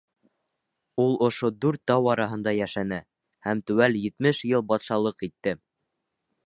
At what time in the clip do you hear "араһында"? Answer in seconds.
2.13-2.55